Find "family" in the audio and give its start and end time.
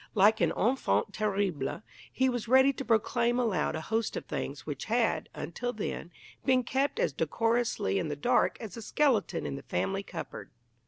9.61-10.01